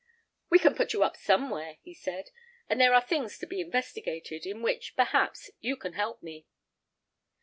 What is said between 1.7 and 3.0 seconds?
he said; "and there